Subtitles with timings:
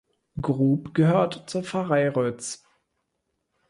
[0.41, 2.63] Grub gehört zur Pfarrei Rötz.